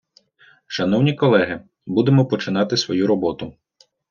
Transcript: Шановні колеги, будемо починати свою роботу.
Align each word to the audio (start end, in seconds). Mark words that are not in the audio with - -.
Шановні 0.67 1.13
колеги, 1.13 1.61
будемо 1.85 2.25
починати 2.25 2.77
свою 2.77 3.07
роботу. 3.07 3.53